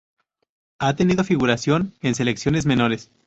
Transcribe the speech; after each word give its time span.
Ha 0.79 0.95
tenido 0.95 1.23
figuración 1.23 1.93
en 2.01 2.15
selecciones 2.15 2.65
menores. 2.65 3.11